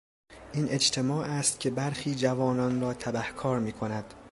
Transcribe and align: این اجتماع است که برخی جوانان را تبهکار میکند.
این 0.53 0.69
اجتماع 0.69 1.25
است 1.27 1.59
که 1.59 1.69
برخی 1.69 2.15
جوانان 2.15 2.81
را 2.81 2.93
تبهکار 2.93 3.59
میکند. 3.59 4.13